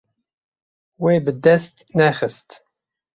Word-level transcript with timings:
Wê 1.03 1.13
bi 1.25 1.33
dest 1.43 1.75
nexist. 1.97 2.49